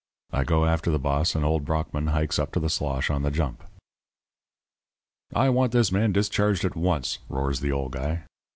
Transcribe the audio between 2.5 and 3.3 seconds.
to the slosh on the